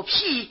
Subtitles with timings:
[0.00, 0.48] 有屁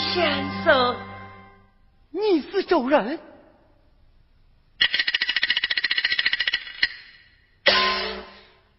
[0.00, 0.96] 先生，
[2.10, 3.20] 你是周人，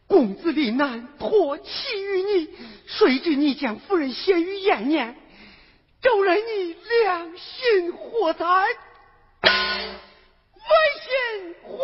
[0.08, 1.70] 公子李楠托妻
[2.02, 2.50] 于你，
[2.88, 5.16] 谁知你将夫人陷于艳念，
[6.02, 8.46] 周人你良心何在？
[9.44, 9.54] 良
[11.04, 11.78] 心何？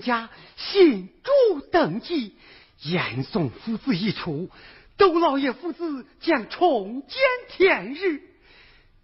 [0.00, 2.36] 家信主登基，
[2.82, 4.50] 严嵩父子一出，
[4.96, 8.20] 窦老爷父子将重见天日。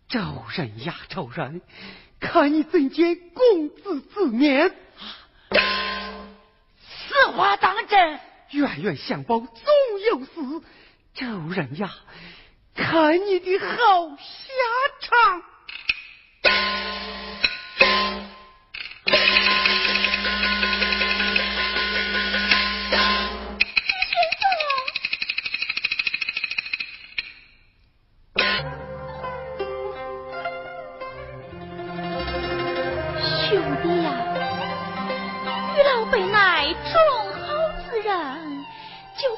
[0.08, 0.20] 周
[0.54, 1.62] 人呀，周人，
[2.20, 4.70] 看你怎见公子之面？
[5.50, 8.20] 此话当真？
[8.50, 9.48] 冤冤相报总
[10.10, 10.66] 有时。
[11.14, 11.92] 周人呀，
[12.74, 14.24] 看你的好下
[15.00, 15.42] 场。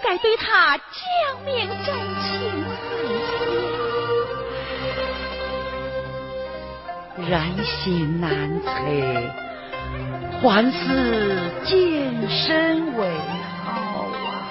[0.08, 0.84] 该对他讲
[1.44, 1.92] 明真
[2.22, 2.64] 情
[7.16, 8.30] 才然心难
[8.62, 8.68] 测，
[10.40, 13.10] 还是谨慎为
[13.64, 13.70] 好
[14.12, 14.46] 啊！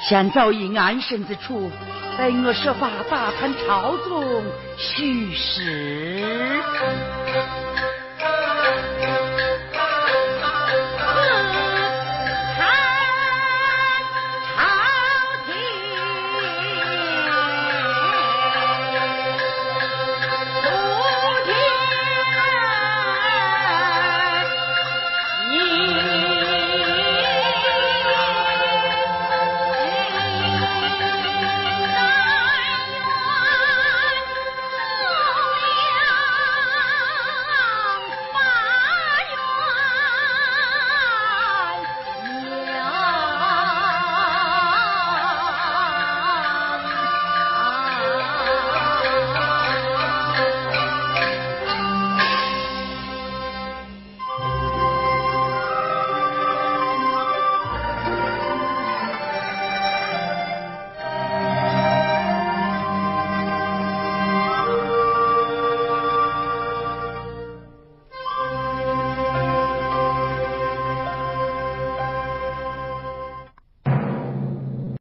[0.00, 1.70] 先找一安身之处，
[2.16, 4.42] 待我设法打探朝中
[4.78, 6.62] 虚实。